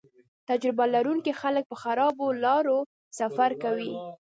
تجربه 0.49 0.85
لرونکي 0.95 1.33
خلک 1.41 1.63
په 1.71 1.75
خرابو 1.81 2.25
لارو 2.43 2.77
سفر 3.19 3.51
کوي 3.63 3.91